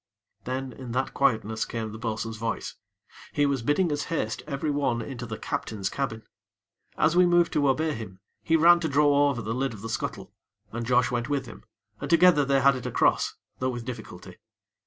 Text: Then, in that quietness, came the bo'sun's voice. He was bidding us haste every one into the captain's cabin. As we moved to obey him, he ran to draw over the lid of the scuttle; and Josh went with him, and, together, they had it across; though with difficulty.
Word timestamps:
Then, 0.45 0.73
in 0.73 0.93
that 0.93 1.13
quietness, 1.13 1.63
came 1.63 1.91
the 1.91 1.99
bo'sun's 1.99 2.37
voice. 2.37 2.73
He 3.33 3.45
was 3.45 3.61
bidding 3.61 3.91
us 3.91 4.05
haste 4.05 4.41
every 4.47 4.71
one 4.71 4.99
into 4.99 5.27
the 5.27 5.37
captain's 5.37 5.91
cabin. 5.91 6.23
As 6.97 7.15
we 7.15 7.27
moved 7.27 7.53
to 7.53 7.69
obey 7.69 7.93
him, 7.93 8.19
he 8.41 8.55
ran 8.55 8.79
to 8.79 8.89
draw 8.89 9.29
over 9.29 9.43
the 9.43 9.53
lid 9.53 9.75
of 9.75 9.81
the 9.83 9.89
scuttle; 9.89 10.33
and 10.71 10.87
Josh 10.87 11.11
went 11.11 11.29
with 11.29 11.45
him, 11.45 11.65
and, 11.99 12.09
together, 12.09 12.43
they 12.43 12.61
had 12.61 12.75
it 12.75 12.87
across; 12.87 13.35
though 13.59 13.69
with 13.69 13.85
difficulty. 13.85 14.37